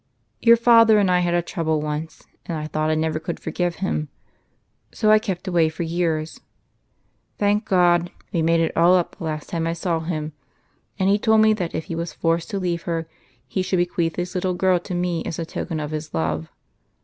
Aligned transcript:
Your 0.41 0.57
father 0.57 0.97
and 0.97 1.11
I 1.11 1.19
had 1.19 1.35
a 1.35 1.43
trouble 1.43 1.79
once, 1.79 2.25
and 2.47 2.57
I 2.57 2.65
thought 2.65 2.89
I 2.89 2.95
never 2.95 3.19
could 3.19 3.39
forgive 3.39 3.75
him; 3.85 4.09
so 4.91 5.11
I 5.11 5.19
kept 5.19 5.47
away 5.47 5.69
for 5.69 5.83
years. 5.83 6.41
Thank 7.37 7.65
God, 7.65 8.09
we 8.33 8.41
made 8.41 8.61
it 8.61 8.75
all 8.75 8.95
up 8.95 9.15
the 9.19 9.25
last 9.25 9.49
time 9.49 9.67
I 9.67 9.73
saw 9.73 9.99
him, 9.99 10.33
and 10.97 11.07
he 11.07 11.19
told 11.19 11.41
me 11.41 11.53
then, 11.53 11.67
that 11.69 11.77
if 11.77 11.83
he 11.83 11.93
was 11.93 12.13
forced 12.13 12.49
to 12.49 12.57
leave 12.59 12.81
her 12.89 13.07
he 13.47 13.61
should 13.61 13.77
bequeath 13.77 14.15
his 14.15 14.33
little 14.33 14.55
girl 14.55 14.79
to 14.79 14.95
me 14.95 15.23
as 15.23 15.37
a 15.37 15.45
token 15.45 15.79
of 15.79 15.91
his 15.91 16.15
love. 16.15 16.49